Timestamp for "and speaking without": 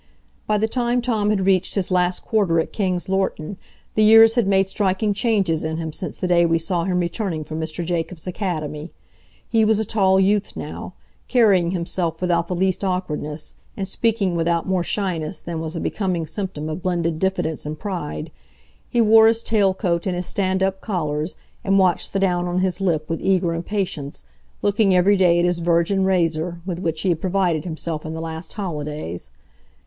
13.77-14.67